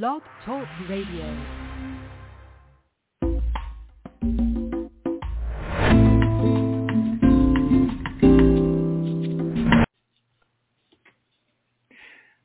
Blog 0.00 0.22
Talk 0.46 0.66
Radio. 0.88 1.36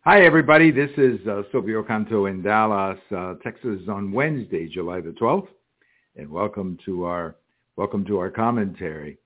Hi, 0.02 0.24
everybody. 0.26 0.72
This 0.72 0.90
is 0.98 1.26
uh, 1.26 1.44
Silvio 1.54 1.84
Canto 1.84 2.26
in 2.26 2.42
Dallas, 2.42 3.00
uh, 3.16 3.36
Texas, 3.42 3.80
on 3.88 4.12
Wednesday, 4.12 4.68
July 4.68 5.00
the 5.00 5.12
12th, 5.12 5.48
and 6.18 6.30
welcome 6.30 6.78
to 6.84 7.06
our 7.06 7.38
welcome 7.78 8.04
to 8.08 8.20
our 8.20 8.30
commentary. 8.30 9.20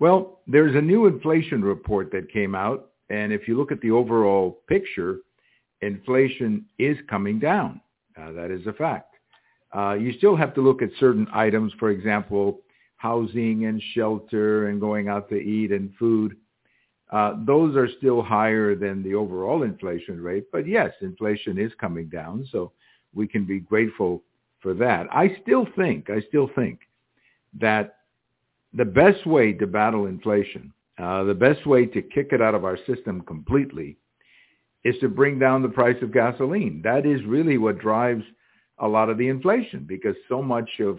Well, 0.00 0.40
there's 0.48 0.74
a 0.74 0.80
new 0.80 1.06
inflation 1.06 1.62
report 1.62 2.10
that 2.10 2.32
came 2.32 2.56
out, 2.56 2.90
and 3.10 3.32
if 3.32 3.46
you 3.46 3.56
look 3.56 3.70
at 3.70 3.80
the 3.80 3.92
overall 3.92 4.58
picture, 4.66 5.18
inflation 5.82 6.64
is 6.78 6.96
coming 7.08 7.38
down. 7.38 7.80
Uh, 8.20 8.32
that 8.32 8.50
is 8.50 8.66
a 8.66 8.72
fact. 8.72 9.14
Uh, 9.74 9.92
you 9.94 10.12
still 10.18 10.36
have 10.36 10.54
to 10.54 10.60
look 10.60 10.82
at 10.82 10.90
certain 10.98 11.26
items, 11.32 11.72
for 11.78 11.90
example, 11.90 12.60
housing 12.96 13.66
and 13.66 13.82
shelter 13.94 14.68
and 14.68 14.80
going 14.80 15.08
out 15.08 15.28
to 15.28 15.36
eat 15.36 15.70
and 15.70 15.92
food. 15.98 16.36
Uh, 17.10 17.34
those 17.44 17.76
are 17.76 17.88
still 17.98 18.22
higher 18.22 18.74
than 18.74 19.02
the 19.02 19.14
overall 19.14 19.62
inflation 19.62 20.20
rate. 20.20 20.44
But 20.52 20.66
yes, 20.66 20.92
inflation 21.00 21.58
is 21.58 21.72
coming 21.80 22.08
down, 22.08 22.46
so 22.52 22.72
we 23.14 23.26
can 23.26 23.44
be 23.44 23.58
grateful 23.60 24.22
for 24.60 24.74
that. 24.74 25.06
I 25.10 25.36
still 25.42 25.66
think, 25.76 26.10
I 26.10 26.20
still 26.28 26.50
think 26.54 26.80
that 27.58 27.96
the 28.74 28.84
best 28.84 29.26
way 29.26 29.52
to 29.54 29.66
battle 29.66 30.06
inflation, 30.06 30.72
uh, 30.98 31.24
the 31.24 31.34
best 31.34 31.66
way 31.66 31.86
to 31.86 32.02
kick 32.02 32.28
it 32.32 32.42
out 32.42 32.54
of 32.54 32.64
our 32.64 32.78
system 32.86 33.22
completely 33.22 33.96
is 34.84 34.96
to 35.00 35.08
bring 35.08 35.38
down 35.38 35.62
the 35.62 35.68
price 35.68 35.96
of 36.02 36.12
gasoline. 36.12 36.80
That 36.82 37.06
is 37.06 37.22
really 37.24 37.58
what 37.58 37.78
drives 37.78 38.24
a 38.78 38.88
lot 38.88 39.10
of 39.10 39.18
the 39.18 39.28
inflation 39.28 39.84
because 39.86 40.16
so 40.28 40.42
much 40.42 40.68
of 40.80 40.98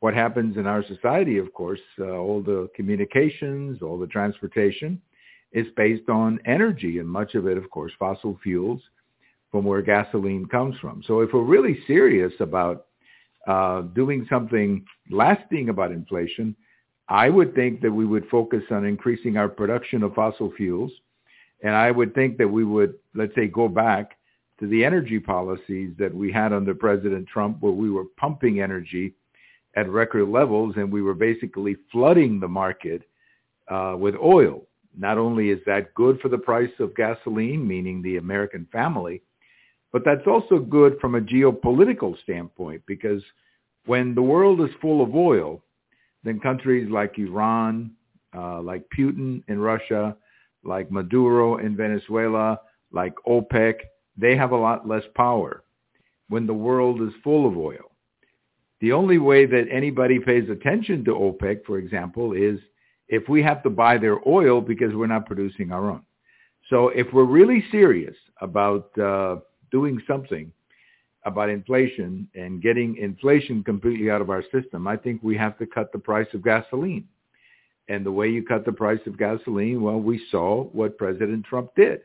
what 0.00 0.14
happens 0.14 0.56
in 0.56 0.66
our 0.66 0.84
society, 0.84 1.38
of 1.38 1.52
course, 1.52 1.80
uh, 2.00 2.06
all 2.10 2.42
the 2.42 2.68
communications, 2.74 3.80
all 3.82 3.98
the 3.98 4.08
transportation, 4.08 5.00
is 5.52 5.66
based 5.76 6.08
on 6.08 6.40
energy, 6.44 6.98
and 6.98 7.08
much 7.08 7.34
of 7.34 7.46
it, 7.46 7.56
of 7.56 7.70
course, 7.70 7.92
fossil 7.98 8.38
fuels 8.42 8.80
from 9.52 9.64
where 9.64 9.82
gasoline 9.82 10.46
comes 10.46 10.76
from. 10.80 11.02
So 11.06 11.20
if 11.20 11.32
we're 11.32 11.42
really 11.42 11.78
serious 11.86 12.32
about 12.40 12.86
uh, 13.46 13.82
doing 13.82 14.26
something 14.28 14.84
lasting 15.10 15.68
about 15.68 15.92
inflation, 15.92 16.56
I 17.08 17.28
would 17.28 17.54
think 17.54 17.82
that 17.82 17.92
we 17.92 18.06
would 18.06 18.28
focus 18.28 18.62
on 18.70 18.84
increasing 18.84 19.36
our 19.36 19.48
production 19.48 20.02
of 20.02 20.14
fossil 20.14 20.50
fuels. 20.56 20.90
And 21.62 21.74
I 21.74 21.90
would 21.90 22.14
think 22.14 22.38
that 22.38 22.48
we 22.48 22.64
would, 22.64 22.94
let's 23.14 23.34
say, 23.34 23.46
go 23.46 23.68
back 23.68 24.18
to 24.60 24.66
the 24.66 24.84
energy 24.84 25.18
policies 25.18 25.92
that 25.98 26.14
we 26.14 26.30
had 26.32 26.52
under 26.52 26.74
President 26.74 27.26
Trump, 27.26 27.58
where 27.60 27.72
we 27.72 27.90
were 27.90 28.04
pumping 28.16 28.60
energy 28.60 29.14
at 29.74 29.88
record 29.88 30.28
levels 30.28 30.74
and 30.76 30.92
we 30.92 31.02
were 31.02 31.14
basically 31.14 31.76
flooding 31.90 32.38
the 32.38 32.48
market 32.48 33.02
uh, 33.68 33.96
with 33.98 34.14
oil. 34.16 34.62
Not 34.96 35.18
only 35.18 35.50
is 35.50 35.60
that 35.66 35.94
good 35.94 36.20
for 36.20 36.28
the 36.28 36.38
price 36.38 36.72
of 36.78 36.94
gasoline, 36.94 37.66
meaning 37.66 38.02
the 38.02 38.18
American 38.18 38.66
family, 38.70 39.22
but 39.92 40.04
that's 40.04 40.26
also 40.26 40.58
good 40.58 40.98
from 41.00 41.14
a 41.14 41.20
geopolitical 41.20 42.20
standpoint 42.22 42.82
because 42.86 43.22
when 43.86 44.14
the 44.14 44.22
world 44.22 44.60
is 44.60 44.70
full 44.80 45.02
of 45.02 45.14
oil, 45.14 45.62
then 46.24 46.40
countries 46.40 46.90
like 46.90 47.18
Iran, 47.18 47.92
uh, 48.36 48.60
like 48.62 48.84
Putin 48.96 49.42
in 49.48 49.58
Russia, 49.58 50.16
like 50.64 50.90
Maduro 50.90 51.56
in 51.56 51.76
Venezuela, 51.76 52.60
like 52.92 53.14
OPEC, 53.26 53.74
they 54.16 54.36
have 54.36 54.52
a 54.52 54.56
lot 54.56 54.86
less 54.86 55.04
power 55.14 55.64
when 56.28 56.46
the 56.46 56.54
world 56.54 57.00
is 57.02 57.12
full 57.22 57.46
of 57.46 57.56
oil. 57.56 57.92
The 58.80 58.92
only 58.92 59.18
way 59.18 59.46
that 59.46 59.66
anybody 59.70 60.18
pays 60.18 60.48
attention 60.50 61.04
to 61.04 61.12
OPEC, 61.12 61.64
for 61.64 61.78
example, 61.78 62.32
is 62.32 62.58
if 63.08 63.28
we 63.28 63.42
have 63.42 63.62
to 63.62 63.70
buy 63.70 63.98
their 63.98 64.18
oil 64.26 64.60
because 64.60 64.94
we're 64.94 65.06
not 65.06 65.26
producing 65.26 65.70
our 65.70 65.90
own. 65.90 66.02
So 66.70 66.88
if 66.88 67.06
we're 67.12 67.24
really 67.24 67.64
serious 67.70 68.16
about 68.40 68.96
uh, 68.98 69.36
doing 69.70 70.00
something 70.06 70.50
about 71.24 71.50
inflation 71.50 72.28
and 72.34 72.62
getting 72.62 72.96
inflation 72.96 73.62
completely 73.62 74.10
out 74.10 74.20
of 74.20 74.30
our 74.30 74.42
system, 74.52 74.88
I 74.88 74.96
think 74.96 75.22
we 75.22 75.36
have 75.36 75.58
to 75.58 75.66
cut 75.66 75.92
the 75.92 75.98
price 75.98 76.26
of 76.34 76.42
gasoline. 76.42 77.06
And 77.92 78.06
the 78.06 78.10
way 78.10 78.30
you 78.30 78.42
cut 78.42 78.64
the 78.64 78.72
price 78.72 79.06
of 79.06 79.18
gasoline, 79.18 79.82
well, 79.82 80.00
we 80.00 80.18
saw 80.30 80.64
what 80.72 80.96
President 80.96 81.44
Trump 81.44 81.74
did. 81.76 82.00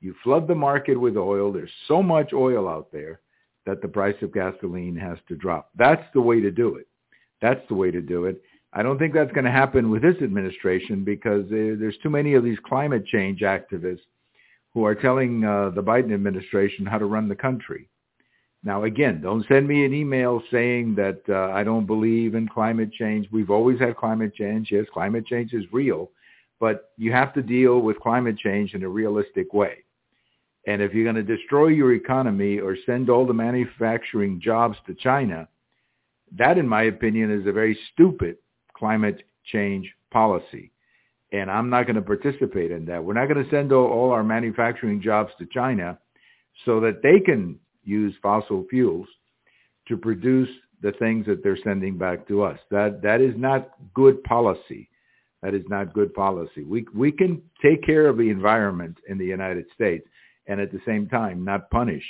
You 0.00 0.14
flood 0.22 0.46
the 0.46 0.54
market 0.54 0.94
with 0.94 1.16
oil. 1.16 1.50
There's 1.50 1.72
so 1.88 2.04
much 2.04 2.32
oil 2.32 2.68
out 2.68 2.92
there 2.92 3.18
that 3.66 3.82
the 3.82 3.88
price 3.88 4.14
of 4.22 4.32
gasoline 4.32 4.94
has 4.94 5.18
to 5.26 5.34
drop. 5.34 5.70
That's 5.76 6.04
the 6.14 6.20
way 6.20 6.40
to 6.40 6.52
do 6.52 6.76
it. 6.76 6.86
That's 7.42 7.66
the 7.66 7.74
way 7.74 7.90
to 7.90 8.00
do 8.00 8.26
it. 8.26 8.40
I 8.72 8.84
don't 8.84 8.96
think 8.96 9.12
that's 9.12 9.32
going 9.32 9.44
to 9.44 9.50
happen 9.50 9.90
with 9.90 10.02
this 10.02 10.22
administration 10.22 11.02
because 11.02 11.44
there's 11.50 11.98
too 12.00 12.10
many 12.10 12.34
of 12.34 12.44
these 12.44 12.58
climate 12.64 13.04
change 13.04 13.40
activists 13.40 14.06
who 14.72 14.84
are 14.84 14.94
telling 14.94 15.44
uh, 15.44 15.70
the 15.70 15.82
Biden 15.82 16.14
administration 16.14 16.86
how 16.86 16.98
to 16.98 17.06
run 17.06 17.28
the 17.28 17.34
country. 17.34 17.88
Now, 18.64 18.84
again, 18.84 19.20
don't 19.20 19.46
send 19.46 19.68
me 19.68 19.84
an 19.84 19.94
email 19.94 20.42
saying 20.50 20.96
that 20.96 21.20
uh, 21.28 21.52
I 21.52 21.62
don't 21.62 21.86
believe 21.86 22.34
in 22.34 22.48
climate 22.48 22.92
change. 22.92 23.28
We've 23.30 23.50
always 23.50 23.78
had 23.78 23.96
climate 23.96 24.34
change. 24.34 24.68
Yes, 24.70 24.86
climate 24.92 25.26
change 25.26 25.52
is 25.52 25.64
real, 25.72 26.10
but 26.58 26.90
you 26.96 27.12
have 27.12 27.32
to 27.34 27.42
deal 27.42 27.80
with 27.80 28.00
climate 28.00 28.36
change 28.36 28.74
in 28.74 28.82
a 28.82 28.88
realistic 28.88 29.52
way. 29.52 29.84
And 30.66 30.82
if 30.82 30.92
you're 30.92 31.04
going 31.04 31.24
to 31.24 31.36
destroy 31.36 31.68
your 31.68 31.94
economy 31.94 32.58
or 32.58 32.76
send 32.84 33.08
all 33.08 33.26
the 33.26 33.32
manufacturing 33.32 34.40
jobs 34.40 34.76
to 34.86 34.94
China, 34.94 35.48
that, 36.36 36.58
in 36.58 36.68
my 36.68 36.82
opinion, 36.84 37.30
is 37.30 37.46
a 37.46 37.52
very 37.52 37.78
stupid 37.92 38.36
climate 38.74 39.22
change 39.44 39.90
policy. 40.10 40.72
And 41.32 41.50
I'm 41.50 41.70
not 41.70 41.84
going 41.86 41.96
to 41.96 42.02
participate 42.02 42.70
in 42.70 42.84
that. 42.86 43.02
We're 43.02 43.14
not 43.14 43.28
going 43.28 43.42
to 43.42 43.50
send 43.50 43.72
all, 43.72 43.86
all 43.86 44.10
our 44.10 44.24
manufacturing 44.24 45.00
jobs 45.00 45.32
to 45.38 45.46
China 45.46 45.98
so 46.64 46.80
that 46.80 47.02
they 47.02 47.20
can 47.20 47.58
use 47.88 48.14
fossil 48.22 48.64
fuels 48.70 49.08
to 49.88 49.96
produce 49.96 50.50
the 50.82 50.92
things 50.92 51.26
that 51.26 51.42
they're 51.42 51.58
sending 51.64 51.98
back 51.98 52.28
to 52.28 52.42
us. 52.42 52.58
That 52.70 53.02
that 53.02 53.20
is 53.20 53.34
not 53.36 53.70
good 53.94 54.22
policy. 54.24 54.88
That 55.42 55.54
is 55.54 55.64
not 55.68 55.94
good 55.94 56.12
policy. 56.14 56.64
We 56.64 56.86
we 56.94 57.10
can 57.12 57.42
take 57.62 57.82
care 57.84 58.06
of 58.06 58.18
the 58.18 58.30
environment 58.30 58.98
in 59.08 59.18
the 59.18 59.26
United 59.26 59.66
States 59.74 60.06
and 60.46 60.60
at 60.60 60.72
the 60.72 60.80
same 60.86 61.08
time 61.08 61.44
not 61.44 61.70
punish 61.70 62.04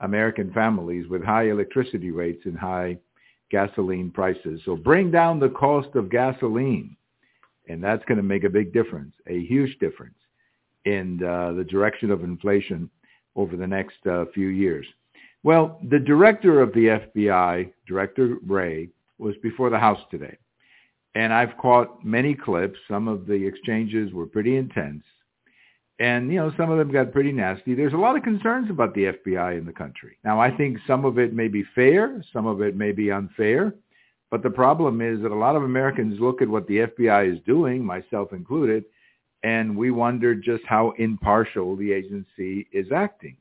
American 0.00 0.52
families 0.52 1.08
with 1.08 1.22
high 1.22 1.50
electricity 1.50 2.10
rates 2.10 2.42
and 2.44 2.58
high 2.58 2.96
gasoline 3.50 4.10
prices. 4.10 4.60
So 4.64 4.76
bring 4.76 5.10
down 5.10 5.40
the 5.40 5.50
cost 5.50 5.94
of 5.94 6.10
gasoline, 6.10 6.96
and 7.68 7.82
that's 7.82 8.04
going 8.06 8.16
to 8.16 8.22
make 8.22 8.44
a 8.44 8.48
big 8.48 8.72
difference, 8.72 9.14
a 9.26 9.40
huge 9.40 9.78
difference 9.78 10.14
in 10.84 11.22
uh, 11.22 11.52
the 11.52 11.64
direction 11.64 12.10
of 12.10 12.24
inflation 12.24 12.88
over 13.36 13.56
the 13.56 13.66
next 13.66 14.06
uh, 14.06 14.24
few 14.32 14.48
years. 14.48 14.86
Well, 15.42 15.80
the 15.88 15.98
director 15.98 16.60
of 16.60 16.72
the 16.74 17.00
FBI, 17.16 17.72
Director 17.86 18.36
Wray, 18.46 18.88
was 19.18 19.34
before 19.42 19.70
the 19.70 19.78
House 19.78 20.00
today. 20.10 20.36
And 21.14 21.32
I've 21.32 21.56
caught 21.56 22.04
many 22.04 22.34
clips. 22.34 22.78
Some 22.88 23.08
of 23.08 23.26
the 23.26 23.46
exchanges 23.46 24.12
were 24.12 24.26
pretty 24.26 24.56
intense. 24.56 25.02
And, 25.98 26.32
you 26.32 26.38
know, 26.38 26.52
some 26.56 26.70
of 26.70 26.78
them 26.78 26.92
got 26.92 27.12
pretty 27.12 27.32
nasty. 27.32 27.74
There's 27.74 27.92
a 27.92 27.98
lot 27.98 28.16
of 28.16 28.22
concerns 28.22 28.70
about 28.70 28.94
the 28.94 29.12
FBI 29.12 29.58
in 29.58 29.66
the 29.66 29.72
country. 29.72 30.16
Now, 30.24 30.40
I 30.40 30.50
think 30.50 30.78
some 30.86 31.04
of 31.04 31.18
it 31.18 31.34
may 31.34 31.48
be 31.48 31.64
fair. 31.74 32.22
Some 32.32 32.46
of 32.46 32.62
it 32.62 32.76
may 32.76 32.92
be 32.92 33.10
unfair. 33.10 33.74
But 34.30 34.42
the 34.42 34.50
problem 34.50 35.00
is 35.00 35.20
that 35.22 35.32
a 35.32 35.34
lot 35.34 35.56
of 35.56 35.62
Americans 35.62 36.20
look 36.20 36.40
at 36.40 36.48
what 36.48 36.66
the 36.68 36.86
FBI 36.86 37.34
is 37.34 37.40
doing, 37.44 37.84
myself 37.84 38.32
included, 38.32 38.84
and 39.42 39.76
we 39.76 39.90
wonder 39.90 40.34
just 40.34 40.64
how 40.64 40.92
impartial 40.98 41.76
the 41.76 41.92
agency 41.92 42.68
is 42.72 42.92
acting. 42.92 43.36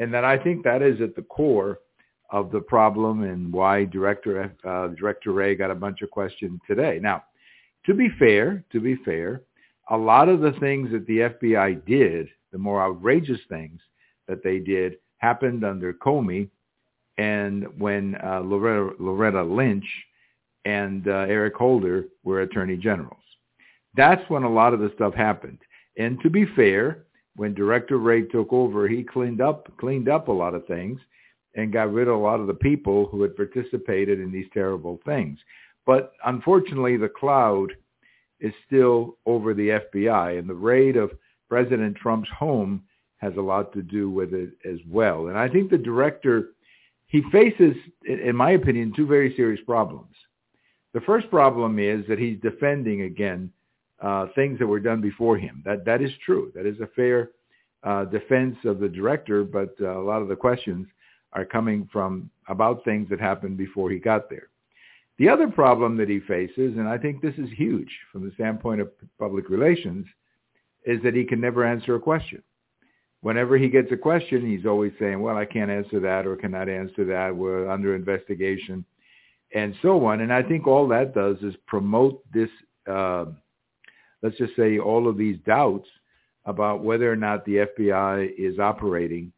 And 0.00 0.12
that 0.12 0.24
I 0.24 0.36
think 0.42 0.64
that 0.64 0.82
is 0.82 1.00
at 1.00 1.14
the 1.14 1.22
core 1.22 1.78
of 2.30 2.50
the 2.50 2.60
problem 2.60 3.22
and 3.22 3.52
why 3.52 3.84
Director 3.84 4.52
uh, 4.64 4.88
Director 4.88 5.32
Wray 5.32 5.54
got 5.54 5.70
a 5.70 5.74
bunch 5.74 6.00
of 6.00 6.10
questions 6.10 6.58
today. 6.66 6.98
Now, 7.00 7.22
to 7.86 7.94
be 7.94 8.08
fair, 8.18 8.64
to 8.72 8.80
be 8.80 8.96
fair, 9.04 9.42
a 9.90 9.96
lot 9.96 10.28
of 10.28 10.40
the 10.40 10.52
things 10.52 10.90
that 10.92 11.06
the 11.06 11.18
FBI 11.18 11.84
did, 11.86 12.28
the 12.50 12.58
more 12.58 12.82
outrageous 12.82 13.40
things 13.48 13.80
that 14.26 14.42
they 14.42 14.58
did, 14.58 14.96
happened 15.18 15.64
under 15.64 15.92
Comey 15.92 16.48
and 17.18 17.66
when 17.78 18.16
uh, 18.24 18.40
Loretta, 18.40 18.94
Loretta 18.98 19.42
Lynch 19.42 19.84
and 20.64 21.06
uh, 21.08 21.26
Eric 21.28 21.54
Holder 21.54 22.06
were 22.24 22.40
attorney 22.40 22.76
generals. 22.76 23.20
That's 23.94 24.22
when 24.30 24.44
a 24.44 24.50
lot 24.50 24.72
of 24.72 24.80
the 24.80 24.92
stuff 24.94 25.12
happened. 25.12 25.58
And 25.98 26.18
to 26.22 26.30
be 26.30 26.46
fair, 26.56 27.04
when 27.40 27.54
Director 27.54 27.96
Wray 27.96 28.24
took 28.24 28.52
over, 28.52 28.86
he 28.86 29.02
cleaned 29.02 29.40
up 29.40 29.74
cleaned 29.78 30.10
up 30.10 30.28
a 30.28 30.32
lot 30.32 30.52
of 30.52 30.66
things 30.66 31.00
and 31.54 31.72
got 31.72 31.90
rid 31.90 32.06
of 32.06 32.14
a 32.14 32.18
lot 32.18 32.38
of 32.38 32.46
the 32.46 32.52
people 32.52 33.06
who 33.06 33.22
had 33.22 33.34
participated 33.34 34.20
in 34.20 34.30
these 34.30 34.44
terrible 34.52 35.00
things. 35.06 35.38
But 35.86 36.12
unfortunately, 36.26 36.98
the 36.98 37.08
cloud 37.08 37.72
is 38.40 38.52
still 38.66 39.16
over 39.24 39.54
the 39.54 39.80
FBI, 39.94 40.38
and 40.38 40.46
the 40.46 40.54
raid 40.54 40.98
of 40.98 41.12
President 41.48 41.96
Trump's 41.96 42.28
home 42.28 42.82
has 43.16 43.32
a 43.38 43.40
lot 43.40 43.72
to 43.72 43.80
do 43.80 44.10
with 44.10 44.34
it 44.34 44.50
as 44.70 44.78
well. 44.86 45.28
And 45.28 45.38
I 45.38 45.48
think 45.48 45.70
the 45.70 45.78
director, 45.78 46.50
he 47.06 47.22
faces, 47.32 47.74
in 48.04 48.36
my 48.36 48.50
opinion, 48.50 48.92
two 48.94 49.06
very 49.06 49.34
serious 49.34 49.64
problems. 49.64 50.14
The 50.92 51.00
first 51.00 51.30
problem 51.30 51.78
is 51.78 52.06
that 52.06 52.18
he's 52.18 52.38
defending 52.42 53.00
again 53.00 53.50
uh, 54.00 54.26
things 54.34 54.58
that 54.58 54.66
were 54.66 54.80
done 54.80 55.00
before 55.00 55.36
him. 55.36 55.62
That 55.64 55.84
that 55.84 56.02
is 56.02 56.10
true. 56.24 56.52
That 56.54 56.66
is 56.66 56.80
a 56.80 56.86
fair 56.88 57.30
uh, 57.82 58.04
defense 58.06 58.56
of 58.64 58.80
the 58.80 58.88
director, 58.88 59.44
but 59.44 59.74
uh, 59.80 59.98
a 59.98 60.02
lot 60.02 60.22
of 60.22 60.28
the 60.28 60.36
questions 60.36 60.86
are 61.32 61.44
coming 61.44 61.88
from 61.92 62.30
about 62.48 62.84
things 62.84 63.08
that 63.10 63.20
happened 63.20 63.56
before 63.56 63.90
he 63.90 63.98
got 63.98 64.28
there. 64.28 64.48
The 65.18 65.28
other 65.28 65.48
problem 65.48 65.96
that 65.98 66.08
he 66.08 66.20
faces, 66.20 66.76
and 66.78 66.88
I 66.88 66.96
think 66.98 67.20
this 67.20 67.34
is 67.36 67.48
huge 67.54 67.90
from 68.10 68.24
the 68.24 68.32
standpoint 68.34 68.80
of 68.80 68.90
public 69.18 69.50
relations, 69.50 70.06
is 70.84 71.02
that 71.02 71.14
he 71.14 71.24
can 71.24 71.40
never 71.40 71.64
answer 71.64 71.94
a 71.94 72.00
question. 72.00 72.42
Whenever 73.20 73.58
he 73.58 73.68
gets 73.68 73.92
a 73.92 73.98
question, 73.98 74.48
he's 74.50 74.64
always 74.64 74.92
saying, 74.98 75.20
well, 75.20 75.36
I 75.36 75.44
can't 75.44 75.70
answer 75.70 76.00
that 76.00 76.26
or 76.26 76.36
cannot 76.36 76.70
answer 76.70 77.04
that. 77.04 77.36
We're 77.36 77.68
under 77.68 77.94
investigation 77.94 78.84
and 79.54 79.74
so 79.82 80.04
on. 80.06 80.20
And 80.20 80.32
I 80.32 80.42
think 80.42 80.66
all 80.66 80.88
that 80.88 81.14
does 81.14 81.36
is 81.42 81.54
promote 81.66 82.22
this, 82.32 82.48
uh, 82.90 83.26
let's 84.22 84.36
just 84.36 84.56
say 84.56 84.78
all 84.78 85.08
of 85.08 85.16
these 85.16 85.36
doubts 85.46 85.88
about 86.46 86.82
whether 86.82 87.10
or 87.10 87.16
not 87.16 87.44
the 87.44 87.66
FBI 87.78 88.30
is 88.38 88.58
operating 88.58 89.32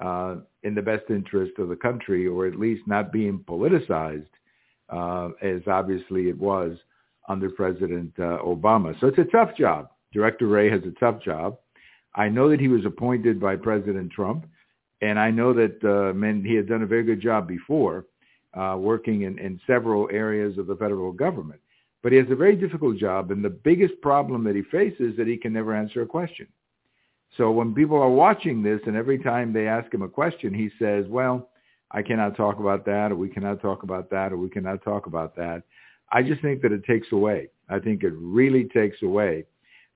uh, 0.00 0.36
in 0.62 0.74
the 0.74 0.82
best 0.82 1.04
interest 1.10 1.52
of 1.58 1.68
the 1.68 1.76
country 1.76 2.26
or 2.26 2.46
at 2.46 2.58
least 2.58 2.82
not 2.86 3.12
being 3.12 3.38
politicized 3.38 4.26
uh, 4.90 5.30
as 5.42 5.60
obviously 5.66 6.28
it 6.28 6.38
was 6.38 6.76
under 7.28 7.50
President 7.50 8.12
uh, 8.18 8.38
Obama. 8.44 8.98
So 9.00 9.06
it's 9.06 9.18
a 9.18 9.24
tough 9.24 9.56
job. 9.56 9.90
Director 10.12 10.46
Wray 10.46 10.70
has 10.70 10.80
a 10.84 10.98
tough 10.98 11.22
job. 11.22 11.58
I 12.14 12.28
know 12.28 12.48
that 12.48 12.60
he 12.60 12.68
was 12.68 12.84
appointed 12.86 13.38
by 13.40 13.56
President 13.56 14.10
Trump, 14.10 14.46
and 15.02 15.18
I 15.18 15.30
know 15.30 15.52
that 15.52 15.78
uh, 15.84 16.14
man, 16.14 16.42
he 16.44 16.54
had 16.54 16.68
done 16.68 16.82
a 16.82 16.86
very 16.86 17.04
good 17.04 17.20
job 17.20 17.46
before 17.46 18.06
uh, 18.54 18.76
working 18.78 19.22
in, 19.22 19.38
in 19.38 19.60
several 19.66 20.08
areas 20.10 20.56
of 20.58 20.66
the 20.66 20.76
federal 20.76 21.12
government. 21.12 21.60
But 22.02 22.12
he 22.12 22.18
has 22.18 22.30
a 22.30 22.36
very 22.36 22.56
difficult 22.56 22.96
job, 22.96 23.30
and 23.30 23.44
the 23.44 23.50
biggest 23.50 24.00
problem 24.00 24.44
that 24.44 24.56
he 24.56 24.62
faces 24.62 25.12
is 25.12 25.16
that 25.16 25.26
he 25.26 25.36
can 25.36 25.52
never 25.52 25.74
answer 25.74 26.02
a 26.02 26.06
question. 26.06 26.46
So 27.36 27.50
when 27.50 27.74
people 27.74 28.00
are 28.00 28.08
watching 28.08 28.62
this, 28.62 28.80
and 28.86 28.96
every 28.96 29.18
time 29.18 29.52
they 29.52 29.66
ask 29.66 29.92
him 29.92 30.02
a 30.02 30.08
question, 30.08 30.54
he 30.54 30.70
says, 30.78 31.06
well, 31.08 31.50
I 31.90 32.02
cannot 32.02 32.36
talk 32.36 32.58
about 32.60 32.84
that, 32.86 33.12
or 33.12 33.16
we 33.16 33.28
cannot 33.28 33.60
talk 33.60 33.82
about 33.82 34.10
that, 34.10 34.32
or 34.32 34.36
we 34.36 34.48
cannot 34.48 34.82
talk 34.82 35.06
about 35.06 35.36
that. 35.36 35.62
I 36.12 36.22
just 36.22 36.40
think 36.40 36.62
that 36.62 36.72
it 36.72 36.84
takes 36.84 37.12
away. 37.12 37.48
I 37.68 37.78
think 37.78 38.02
it 38.02 38.12
really 38.16 38.64
takes 38.64 39.02
away 39.02 39.44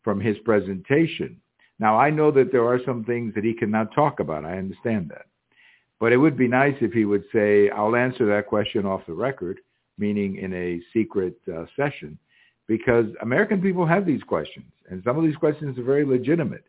from 0.03 0.21
his 0.21 0.37
presentation. 0.45 1.41
Now, 1.79 1.99
I 1.99 2.11
know 2.11 2.31
that 2.33 2.53
there 2.53 2.67
are 2.67 2.81
some 2.85 3.05
things 3.05 3.35
that 3.35 3.45
he 3.45 3.55
cannot 3.55 3.95
talk 3.95 4.21
about. 4.21 4.45
I 4.45 4.59
understand 4.59 5.09
that. 5.11 5.27
But 6.01 6.13
it 6.13 6.17
would 6.17 6.37
be 6.37 6.49
nice 6.49 6.75
if 6.81 6.93
he 6.93 7.05
would 7.05 7.25
say, 7.33 7.71
I'll 7.71 7.97
answer 7.97 8.27
that 8.27 8.47
question 8.47 8.85
off 8.85 9.07
the 9.07 9.15
record, 9.15 9.61
meaning 9.99 10.37
in 10.37 10.53
a 10.55 10.81
secret 10.93 11.37
uh, 11.53 11.65
session, 11.77 12.19
because 12.67 13.07
American 13.23 13.61
people 13.61 13.87
have 13.87 14.07
these 14.07 14.23
questions, 14.23 14.73
and 14.91 15.03
some 15.05 15.19
of 15.19 15.25
these 15.25 15.37
questions 15.37 15.79
are 15.79 15.83
very 15.83 16.05
legitimate. 16.05 16.65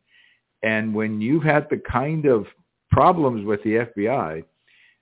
And 0.64 0.94
when 0.94 1.22
you've 1.22 1.44
had 1.44 1.68
the 1.70 1.78
kind 1.78 2.26
of 2.26 2.46
problems 2.92 3.46
with 3.46 3.62
the 3.64 3.88
FBI 3.88 4.44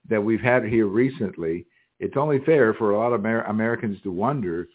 that 0.09 0.23
we've 0.23 0.41
had 0.41 0.65
here 0.65 0.87
recently, 0.87 1.65
it's 1.99 2.17
only 2.17 2.39
fair 2.39 2.73
for 2.73 2.91
a 2.91 2.97
lot 2.97 3.13
of 3.13 3.21
Amer- 3.21 3.43
Americans 3.43 4.01
to 4.03 4.11
wonder 4.11 4.67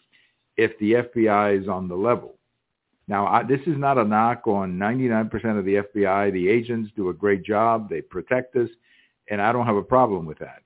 if 0.55 0.77
the 0.79 0.93
FBI 0.93 1.61
is 1.61 1.67
on 1.67 1.87
the 1.87 1.95
level. 1.95 2.35
Now, 3.07 3.27
I, 3.27 3.43
this 3.43 3.61
is 3.67 3.77
not 3.77 3.97
a 3.97 4.03
knock 4.03 4.47
on 4.47 4.77
99% 4.77 5.31
of 5.57 5.65
the 5.65 5.75
FBI. 5.75 6.33
The 6.33 6.49
agents 6.49 6.91
do 6.95 7.09
a 7.09 7.13
great 7.13 7.43
job. 7.43 7.89
They 7.89 8.01
protect 8.01 8.55
us, 8.55 8.69
and 9.29 9.41
I 9.41 9.51
don't 9.51 9.65
have 9.65 9.75
a 9.75 9.83
problem 9.83 10.25
with 10.25 10.39
that. 10.39 10.61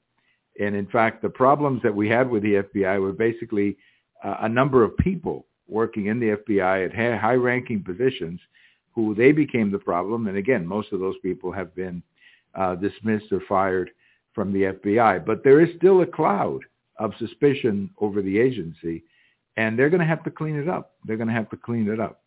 And 0.61 0.75
in 0.75 0.85
fact, 0.85 1.23
the 1.23 1.29
problems 1.29 1.81
that 1.81 1.95
we 1.95 2.07
had 2.07 2.29
with 2.29 2.43
the 2.43 2.63
FBI 2.63 3.01
were 3.01 3.13
basically 3.13 3.77
uh, 4.23 4.37
a 4.41 4.49
number 4.49 4.83
of 4.83 4.95
people 4.97 5.47
working 5.67 6.05
in 6.05 6.19
the 6.19 6.37
FBI 6.37 6.85
at 6.85 7.19
high-ranking 7.19 7.83
positions 7.83 8.39
who 8.93 9.15
they 9.15 9.31
became 9.31 9.71
the 9.71 9.79
problem. 9.79 10.27
And 10.27 10.37
again, 10.37 10.67
most 10.67 10.91
of 10.91 10.99
those 10.99 11.15
people 11.23 11.51
have 11.51 11.73
been 11.73 12.03
uh, 12.53 12.75
dismissed 12.75 13.31
or 13.31 13.41
fired 13.49 13.89
from 14.35 14.53
the 14.53 14.73
FBI. 14.73 15.25
But 15.25 15.43
there 15.43 15.61
is 15.61 15.75
still 15.77 16.01
a 16.01 16.05
cloud 16.05 16.61
of 16.97 17.13
suspicion 17.17 17.89
over 17.99 18.21
the 18.21 18.37
agency, 18.37 19.03
and 19.57 19.79
they're 19.79 19.89
going 19.89 20.01
to 20.01 20.05
have 20.05 20.23
to 20.25 20.31
clean 20.31 20.57
it 20.57 20.69
up. 20.69 20.93
They're 21.05 21.17
going 21.17 21.29
to 21.29 21.33
have 21.33 21.49
to 21.49 21.57
clean 21.57 21.89
it 21.89 21.99
up. 21.99 22.21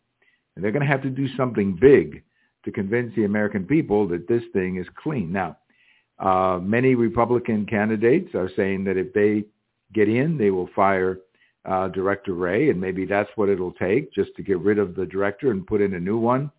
And 0.55 0.63
they're 0.63 0.73
going 0.73 0.85
to 0.85 0.91
have 0.91 1.03
to 1.03 1.09
do 1.09 1.27
something 1.37 1.77
big 1.79 2.23
to 2.65 2.71
convince 2.71 3.15
the 3.15 3.23
American 3.23 3.65
people 3.65 4.09
that 4.09 4.27
this 4.27 4.43
thing 4.51 4.75
is 4.75 4.87
clean. 5.01 5.31
Now, 5.31 5.57
uh, 6.19 6.59
many 6.61 6.95
Republican 6.95 7.65
candidates 7.65 8.33
are 8.35 8.49
saying 8.55 8.83
that 8.85 8.97
if 8.97 9.13
they 9.13 9.43
get 9.93 10.07
in, 10.07 10.37
they 10.37 10.51
will 10.51 10.69
fire 10.75 11.19
uh, 11.65 11.87
Director 11.89 12.33
Wray, 12.33 12.69
and 12.69 12.79
maybe 12.79 13.05
that's 13.05 13.29
what 13.35 13.49
it'll 13.49 13.73
take 13.73 14.13
just 14.13 14.35
to 14.35 14.43
get 14.43 14.59
rid 14.59 14.79
of 14.79 14.95
the 14.95 15.05
director 15.05 15.51
and 15.51 15.65
put 15.65 15.81
in 15.81 15.95
a 15.95 15.99
new 15.99 16.17
one. 16.17 16.51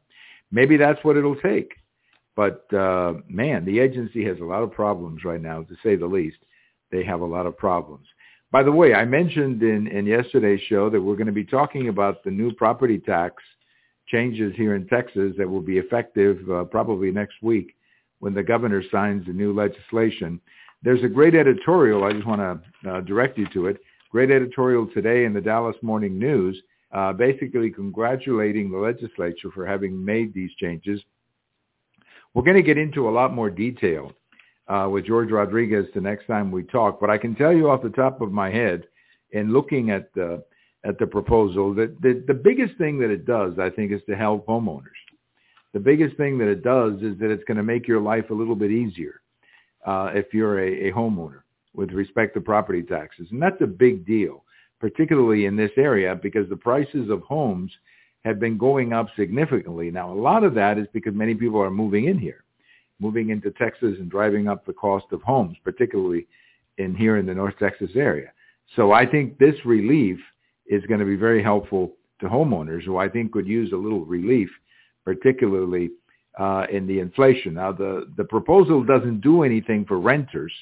Maybe 0.51 0.77
that's 0.77 1.03
what 1.05 1.17
it'll 1.17 1.37
take. 1.37 1.73
But 2.35 2.71
uh, 2.73 3.15
man, 3.29 3.65
the 3.65 3.79
agency 3.79 4.25
has 4.25 4.39
a 4.41 4.45
lot 4.45 4.63
of 4.63 4.73
problems 4.73 5.25
right 5.25 5.41
now, 5.41 5.63
to 5.63 5.75
say 5.83 5.97
the 5.97 6.07
least. 6.07 6.39
They 6.91 7.05
have 7.05 7.21
a 7.21 7.27
lot 7.27 7.47
of 7.47 7.57
problems. 7.57 8.07
By 8.53 8.63
the 8.63 8.73
way, 8.73 8.95
I 8.95 9.05
mentioned 9.05 9.63
in, 9.63 9.87
in 9.87 10.07
yesterday's 10.07 10.61
show 10.69 10.91
that 10.91 11.01
we're 11.01 11.17
going 11.17 11.27
to 11.27 11.33
be 11.33 11.45
talking 11.45 11.89
about 11.89 12.23
the 12.23 12.31
new 12.31 12.53
property 12.53 12.99
tax 12.99 13.43
changes 14.07 14.55
here 14.55 14.75
in 14.75 14.87
Texas 14.87 15.33
that 15.39 15.49
will 15.49 15.63
be 15.63 15.79
effective 15.79 16.39
uh, 16.51 16.65
probably 16.65 17.11
next 17.11 17.43
week 17.43 17.76
when 18.21 18.35
the 18.35 18.43
governor 18.43 18.83
signs 18.91 19.27
the 19.27 19.33
new 19.33 19.53
legislation. 19.53 20.41
There's 20.83 21.03
a 21.05 21.09
great 21.09 21.35
editorial. 21.35 22.05
I 22.05 22.13
just 22.13 22.27
want 22.27 22.41
to 22.41 22.91
uh, 22.91 23.01
direct 23.03 23.39
you 23.39 23.47
to 23.55 23.67
it. 23.67 23.79
Great 24.11 24.31
editorial 24.31 24.87
today 24.87 25.25
in 25.25 25.35
the 25.35 25.41
Dallas 25.41 25.77
Morning 25.83 26.19
News, 26.19 26.61
uh, 26.93 27.13
basically 27.13 27.71
congratulating 27.71 28.71
the 28.71 28.79
legislature 28.79 29.51
for 29.53 29.67
having 29.67 30.03
made 30.03 30.33
these 30.33 30.51
changes. 30.61 31.01
We're 32.35 32.45
going 32.45 32.57
to 32.57 32.63
get 32.63 32.79
into 32.79 33.09
a 33.09 33.11
lot 33.11 33.35
more 33.35 33.51
detail 33.51 34.13
uh, 34.69 34.89
with 34.91 35.07
George 35.07 35.31
Rodriguez 35.31 35.87
the 35.95 36.01
next 36.01 36.27
time 36.27 36.51
we 36.51 36.63
talk, 36.65 37.01
but 37.01 37.11
I 37.11 37.19
can 37.19 37.35
tell 37.35 37.53
you 37.53 37.71
off 37.71 37.83
the 37.83 37.91
top 37.91 38.21
of 38.21 38.33
my 38.33 38.51
head, 38.51 38.85
in 39.33 39.53
looking 39.53 39.91
at 39.91 40.13
the 40.15 40.45
at 40.85 40.99
the 40.99 41.07
proposal, 41.07 41.75
that 41.75 42.01
the, 42.01 42.23
the 42.29 42.35
biggest 42.35 42.77
thing 42.79 42.99
that 43.01 43.11
it 43.11 43.27
does, 43.27 43.59
I 43.59 43.71
think, 43.71 43.91
is 43.91 44.01
to 44.09 44.17
help 44.17 44.47
homeowners. 44.47 44.85
The 45.77 45.81
biggest 45.81 46.17
thing 46.17 46.39
that 46.39 46.49
it 46.49 46.63
does 46.63 46.95
is 47.03 47.19
that 47.19 47.31
it's 47.31 47.45
going 47.45 47.59
to 47.59 47.63
make 47.63 47.87
your 47.87 48.01
life 48.01 48.31
a 48.31 48.33
little 48.35 48.57
bit 48.57 48.71
easier 48.71 49.21
uh, 49.85 50.11
if 50.15 50.33
you're 50.33 50.59
a, 50.59 50.89
a 50.89 50.93
homeowner 50.93 51.41
with 51.75 51.91
respect 51.91 52.33
to 52.33 52.41
property 52.41 52.83
taxes. 52.83 53.29
And 53.31 53.43
that's 53.43 53.61
a 53.61 53.67
big 53.67 54.07
deal, 54.07 54.43
particularly 54.81 55.45
in 55.45 55.55
this 55.55 55.73
area 55.77 56.15
because 56.15 56.49
the 56.49 56.57
prices 56.57 57.11
of 57.11 57.21
homes 57.21 57.71
have 58.25 58.41
been 58.41 58.57
going 58.57 58.95
up 58.95 59.09
significantly. 59.17 59.91
Now, 59.91 60.11
a 60.11 60.17
lot 60.19 60.45
of 60.45 60.55
that 60.55 60.79
is 60.79 60.87
because 60.95 61.13
many 61.15 61.35
people 61.35 61.61
are 61.61 61.71
moving 61.71 62.07
in 62.07 62.19
here, 62.19 62.45
moving 62.99 63.29
into 63.29 63.51
Texas 63.51 63.97
and 63.99 64.11
driving 64.11 64.49
up 64.49 64.65
the 64.65 64.73
cost 64.73 65.05
of 65.13 65.21
homes, 65.21 65.59
particularly 65.63 66.27
in 66.79 66.95
here 66.95 67.19
in 67.19 67.27
the 67.27 67.35
North 67.35 67.59
Texas 67.59 67.91
area. 67.97 68.33
So 68.77 68.93
I 68.93 69.05
think 69.05 69.37
this 69.37 69.57
relief 69.67 70.19
is 70.65 70.87
going 70.87 71.01
to 71.01 71.07
be 71.07 71.17
very 71.17 71.43
helpful 71.43 71.97
to 72.21 72.29
homeowners 72.29 72.85
who 72.85 72.97
I 72.97 73.11
think 73.11 73.33
could 73.33 73.47
use 73.47 73.73
a 73.73 73.77
little 73.77 74.07
relief, 74.07 74.49
particularly 75.07 75.89
uh, 76.39 76.67
in 76.71 76.87
the 76.87 76.99
inflation. 76.99 77.55
Now, 77.55 77.73
the, 77.73 78.13
the 78.19 78.25
proposal 78.25 78.85
doesn't 78.85 79.23
do 79.23 79.43
anything 79.43 79.87
for 79.87 79.99
renters, 79.99 80.53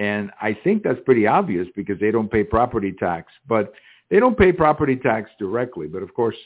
and 0.00 0.32
I 0.40 0.58
think 0.64 0.82
that's 0.82 0.98
pretty 1.04 1.28
obvious 1.28 1.68
because 1.76 2.00
they 2.00 2.10
don't 2.10 2.30
pay 2.30 2.42
property 2.42 2.92
tax. 2.92 3.32
But 3.46 3.72
they 4.10 4.18
don't 4.18 4.36
pay 4.36 4.50
property 4.52 4.96
tax 4.96 5.30
directly. 5.38 5.86
But 5.86 6.02
of 6.02 6.12
course, 6.14 6.36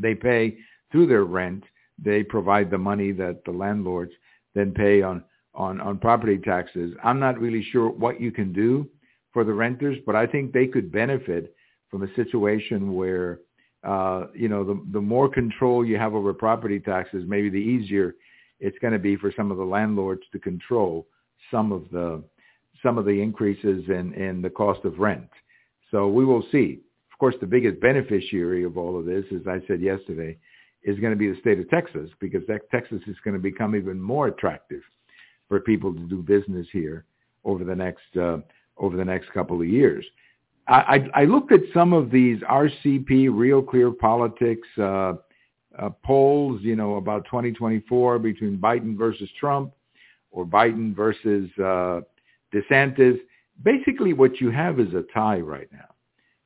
they 0.00 0.14
pay 0.14 0.58
through 0.90 1.08
their 1.08 1.24
rent. 1.24 1.64
They 1.98 2.22
provide 2.22 2.70
the 2.70 2.78
money 2.78 3.12
that 3.12 3.44
the 3.44 3.50
landlords 3.50 4.12
then 4.54 4.72
pay 4.72 5.02
on, 5.02 5.24
on, 5.54 5.80
on 5.80 5.98
property 5.98 6.38
taxes. 6.38 6.94
I'm 7.02 7.18
not 7.18 7.38
really 7.38 7.62
sure 7.62 7.90
what 7.90 8.20
you 8.20 8.30
can 8.30 8.52
do 8.52 8.88
for 9.32 9.44
the 9.44 9.52
renters, 9.52 9.98
but 10.06 10.16
I 10.16 10.26
think 10.26 10.52
they 10.52 10.66
could 10.66 10.90
benefit 10.90 11.54
from 11.90 12.02
a 12.02 12.14
situation 12.14 12.94
where, 12.94 13.40
uh, 13.84 14.26
you 14.34 14.48
know, 14.48 14.64
the, 14.64 14.82
the 14.92 15.00
more 15.00 15.28
control 15.28 15.84
you 15.84 15.96
have 15.96 16.14
over 16.14 16.32
property 16.34 16.80
taxes, 16.80 17.24
maybe 17.26 17.48
the 17.48 17.56
easier 17.56 18.14
it's 18.60 18.78
going 18.80 18.92
to 18.92 18.98
be 18.98 19.16
for 19.16 19.32
some 19.36 19.50
of 19.50 19.56
the 19.56 19.64
landlords 19.64 20.22
to 20.32 20.38
control 20.38 21.06
some 21.50 21.72
of 21.72 21.84
the 21.92 22.22
some 22.82 22.96
of 22.96 23.04
the 23.04 23.20
increases 23.20 23.84
in, 23.88 24.14
in 24.14 24.40
the 24.40 24.50
cost 24.50 24.84
of 24.84 24.98
rent. 24.98 25.28
So 25.90 26.08
we 26.08 26.24
will 26.24 26.44
see. 26.52 26.80
Of 27.12 27.18
course, 27.18 27.34
the 27.40 27.46
biggest 27.46 27.80
beneficiary 27.80 28.62
of 28.62 28.78
all 28.78 28.96
of 28.96 29.04
this, 29.04 29.24
as 29.34 29.44
I 29.48 29.58
said 29.66 29.80
yesterday, 29.80 30.38
is 30.84 31.00
going 31.00 31.12
to 31.12 31.18
be 31.18 31.28
the 31.28 31.40
state 31.40 31.58
of 31.58 31.68
Texas 31.70 32.08
because 32.20 32.42
Texas 32.70 33.02
is 33.08 33.16
going 33.24 33.34
to 33.34 33.40
become 33.42 33.74
even 33.74 34.00
more 34.00 34.28
attractive 34.28 34.82
for 35.48 35.58
people 35.58 35.92
to 35.92 36.00
do 36.08 36.22
business 36.22 36.68
here 36.72 37.04
over 37.44 37.64
the 37.64 37.74
next 37.74 38.16
uh, 38.16 38.38
over 38.76 38.96
the 38.96 39.04
next 39.04 39.32
couple 39.32 39.60
of 39.60 39.66
years. 39.66 40.04
I, 40.68 41.08
I, 41.14 41.24
looked 41.24 41.50
at 41.50 41.60
some 41.72 41.94
of 41.94 42.10
these 42.10 42.40
RCP, 42.40 43.30
Real 43.32 43.62
Clear 43.62 43.90
Politics, 43.90 44.68
uh, 44.76 45.14
uh, 45.78 45.90
polls, 46.04 46.60
you 46.62 46.76
know, 46.76 46.96
about 46.96 47.24
2024 47.24 48.18
between 48.18 48.58
Biden 48.58 48.96
versus 48.96 49.30
Trump 49.38 49.72
or 50.30 50.44
Biden 50.44 50.94
versus 50.94 51.48
uh, 51.58 52.00
DeSantis. 52.52 53.18
Basically, 53.62 54.12
what 54.12 54.40
you 54.40 54.50
have 54.50 54.78
is 54.78 54.92
a 54.94 55.04
tie 55.14 55.40
right 55.40 55.68
now. 55.72 55.94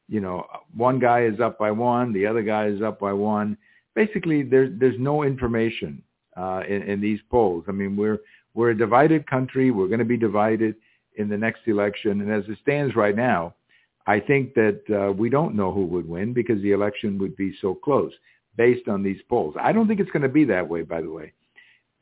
You 0.09 0.21
know, 0.21 0.47
one 0.75 0.99
guy 0.99 1.25
is 1.25 1.41
up 1.41 1.59
by 1.59 1.71
one, 1.71 2.13
the 2.13 2.27
other 2.27 2.43
guy 2.43 2.67
is 2.67 2.83
up 2.83 3.01
by 3.01 3.13
one. 3.13 3.57
Basically, 3.95 4.43
there's 4.43 4.71
there's 4.79 4.99
no 4.99 5.23
information 5.23 6.03
uh, 6.37 6.63
in, 6.69 6.83
in 6.83 7.01
these 7.01 7.21
polls. 7.31 7.65
I 7.69 7.73
mean, 7.73 7.97
we're 7.97 8.19
we're 8.55 8.71
a 8.71 8.77
divided 8.77 9.27
country. 9.27 9.71
We're 9.71 9.89
going 9.89 9.99
to 9.99 10.05
be 10.05 10.17
divided 10.17 10.77
in 11.17 11.29
the 11.29 11.37
next 11.37 11.61
election, 11.67 12.21
and 12.21 12.31
as 12.31 12.45
it 12.49 12.59
stands 12.63 12.95
right 12.95 13.17
now, 13.17 13.55
I 14.07 14.21
think 14.21 14.55
that 14.55 14.83
uh, 14.91 15.13
we 15.13 15.31
don't 15.31 15.55
know 15.55 15.73
who 15.73 15.87
would 15.87 16.09
win 16.09 16.33
because 16.33 16.61
the 16.63 16.73
election 16.73 17.19
would 17.19 17.37
be 17.37 17.55
so 17.61 17.75
close 17.75 18.13
based 18.57 18.89
on 18.89 19.03
these 19.03 19.21
polls. 19.29 19.55
I 19.61 19.73
don't 19.73 19.87
think 19.87 20.01
it's 20.01 20.11
going 20.11 20.23
to 20.23 20.29
be 20.29 20.45
that 20.47 20.69
way, 20.69 20.83
by 20.83 21.01
the 21.01 21.11
way, 21.11 21.33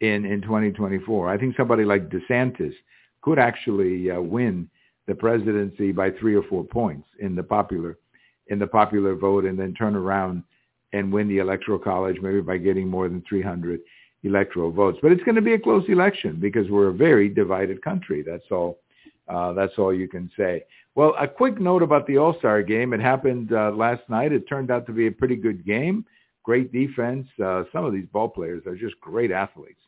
in, 0.00 0.24
in 0.24 0.40
2024. 0.42 1.28
I 1.28 1.38
think 1.38 1.56
somebody 1.56 1.84
like 1.84 2.08
DeSantis 2.08 2.74
could 3.22 3.38
actually 3.38 4.10
uh, 4.10 4.20
win 4.20 4.68
the 5.06 5.14
presidency 5.14 5.92
by 5.92 6.10
three 6.10 6.34
or 6.34 6.42
four 6.44 6.64
points 6.64 7.08
in 7.18 7.34
the 7.34 7.42
popular 7.42 7.98
in 8.46 8.58
the 8.58 8.66
popular 8.66 9.14
vote 9.14 9.44
and 9.44 9.58
then 9.58 9.72
turn 9.74 9.94
around 9.94 10.42
and 10.92 11.12
win 11.12 11.28
the 11.28 11.38
electoral 11.38 11.78
college 11.78 12.16
maybe 12.20 12.40
by 12.40 12.56
getting 12.56 12.88
more 12.88 13.08
than 13.08 13.22
300 13.28 13.80
electoral 14.24 14.72
votes. 14.72 14.98
But 15.00 15.12
it's 15.12 15.22
going 15.22 15.36
to 15.36 15.40
be 15.40 15.54
a 15.54 15.58
close 15.58 15.84
election 15.88 16.38
because 16.40 16.68
we're 16.68 16.88
a 16.88 16.92
very 16.92 17.28
divided 17.28 17.82
country. 17.82 18.22
That's 18.26 18.44
all. 18.50 18.78
Uh, 19.30 19.52
that's 19.52 19.72
all 19.78 19.94
you 19.94 20.08
can 20.08 20.30
say. 20.36 20.64
Well, 20.96 21.14
a 21.20 21.28
quick 21.28 21.60
note 21.60 21.82
about 21.82 22.06
the 22.06 22.18
All-Star 22.18 22.62
game. 22.62 22.92
It 22.92 23.00
happened 23.00 23.52
uh, 23.52 23.70
last 23.70 24.02
night. 24.08 24.32
It 24.32 24.48
turned 24.48 24.70
out 24.70 24.86
to 24.86 24.92
be 24.92 25.06
a 25.06 25.12
pretty 25.12 25.36
good 25.36 25.64
game. 25.64 26.04
Great 26.42 26.72
defense. 26.72 27.28
Uh, 27.42 27.64
some 27.72 27.84
of 27.84 27.92
these 27.92 28.06
ball 28.12 28.28
players 28.28 28.66
are 28.66 28.74
just 28.74 29.00
great 29.00 29.30
athletes 29.30 29.80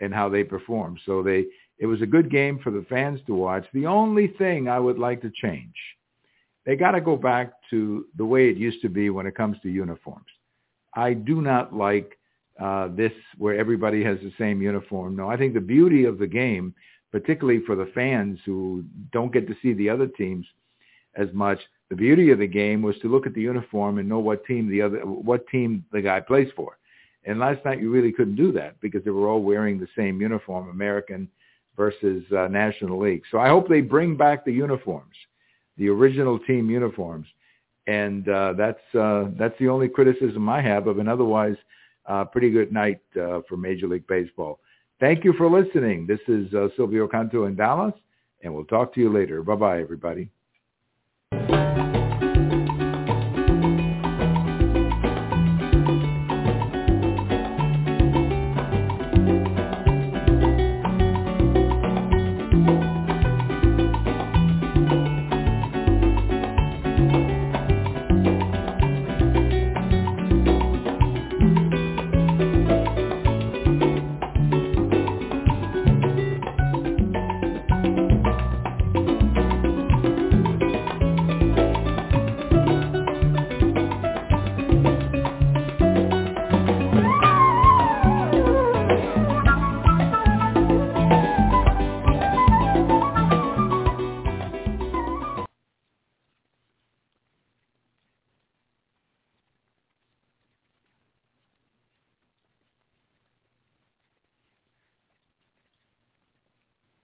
in 0.00 0.12
how 0.12 0.28
they 0.28 0.44
perform. 0.44 0.96
So 1.06 1.22
they, 1.22 1.46
it 1.78 1.86
was 1.86 2.02
a 2.02 2.06
good 2.06 2.30
game 2.30 2.60
for 2.62 2.70
the 2.70 2.86
fans 2.88 3.20
to 3.26 3.34
watch. 3.34 3.66
The 3.72 3.86
only 3.86 4.28
thing 4.38 4.68
I 4.68 4.78
would 4.78 4.98
like 4.98 5.22
to 5.22 5.32
change, 5.42 5.74
they 6.64 6.76
got 6.76 6.92
to 6.92 7.00
go 7.00 7.16
back 7.16 7.52
to 7.70 8.06
the 8.16 8.24
way 8.24 8.48
it 8.48 8.56
used 8.56 8.80
to 8.82 8.88
be 8.88 9.10
when 9.10 9.26
it 9.26 9.34
comes 9.34 9.56
to 9.62 9.68
uniforms. 9.68 10.26
I 10.94 11.14
do 11.14 11.42
not 11.42 11.74
like 11.74 12.16
uh, 12.60 12.88
this 12.94 13.12
where 13.38 13.58
everybody 13.58 14.04
has 14.04 14.18
the 14.20 14.32
same 14.38 14.62
uniform. 14.62 15.16
No, 15.16 15.28
I 15.28 15.36
think 15.36 15.54
the 15.54 15.60
beauty 15.60 16.04
of 16.04 16.18
the 16.18 16.26
game, 16.28 16.74
particularly 17.14 17.60
for 17.64 17.76
the 17.76 17.92
fans 17.94 18.40
who 18.44 18.84
don't 19.12 19.32
get 19.32 19.46
to 19.46 19.54
see 19.62 19.72
the 19.72 19.88
other 19.88 20.08
teams 20.08 20.44
as 21.14 21.28
much, 21.32 21.60
the 21.88 21.94
beauty 21.94 22.32
of 22.32 22.40
the 22.40 22.46
game 22.48 22.82
was 22.82 22.98
to 22.98 23.08
look 23.08 23.24
at 23.24 23.34
the 23.34 23.40
uniform 23.40 23.98
and 23.98 24.08
know 24.08 24.18
what 24.18 24.44
team 24.46 24.68
the 24.68 24.82
other, 24.82 24.98
what 25.06 25.46
team 25.46 25.84
the 25.92 26.02
guy 26.02 26.18
plays 26.18 26.48
for. 26.56 26.76
And 27.24 27.38
last 27.38 27.64
night 27.64 27.80
you 27.80 27.88
really 27.88 28.10
couldn't 28.10 28.34
do 28.34 28.50
that 28.54 28.80
because 28.80 29.04
they 29.04 29.12
were 29.12 29.28
all 29.28 29.42
wearing 29.42 29.78
the 29.78 29.86
same 29.96 30.20
uniform, 30.20 30.68
American 30.68 31.28
versus 31.76 32.24
uh, 32.36 32.48
National 32.48 32.98
League. 32.98 33.22
So 33.30 33.38
I 33.38 33.46
hope 33.46 33.68
they 33.68 33.80
bring 33.80 34.16
back 34.16 34.44
the 34.44 34.52
uniforms, 34.52 35.14
the 35.78 35.90
original 35.90 36.40
team 36.40 36.68
uniforms. 36.68 37.28
And 37.86 38.28
uh, 38.28 38.54
that's 38.54 38.94
uh, 38.98 39.26
that's 39.38 39.56
the 39.60 39.68
only 39.68 39.88
criticism 39.88 40.48
I 40.48 40.60
have 40.62 40.88
of 40.88 40.98
an 40.98 41.06
otherwise 41.06 41.56
uh, 42.06 42.24
pretty 42.24 42.50
good 42.50 42.72
night 42.72 43.02
uh, 43.14 43.42
for 43.48 43.56
Major 43.56 43.86
League 43.86 44.08
Baseball. 44.08 44.58
Thank 45.00 45.24
you 45.24 45.32
for 45.34 45.50
listening. 45.50 46.06
This 46.06 46.20
is 46.28 46.52
uh, 46.54 46.68
Silvio 46.76 47.08
Canto 47.08 47.46
in 47.46 47.56
Dallas, 47.56 47.94
and 48.42 48.54
we'll 48.54 48.64
talk 48.64 48.94
to 48.94 49.00
you 49.00 49.12
later. 49.12 49.42
Bye-bye, 49.42 49.80
everybody. 49.80 50.30